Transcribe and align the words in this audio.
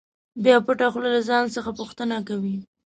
بیا 0.43 0.55
پټه 0.65 0.87
خوله 0.93 1.09
له 1.15 1.21
ځان 1.29 1.43
څخه 1.55 1.69
پوښتنه 1.79 2.15
کوي. 2.29 2.55